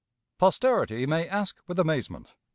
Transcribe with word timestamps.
Posterity 0.39 1.05
may 1.05 1.29
ask 1.29 1.59
with 1.67 1.77
amazement. 1.77 2.33